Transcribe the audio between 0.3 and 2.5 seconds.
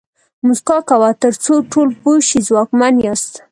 موسکا کوه تر څو ټول پوه شي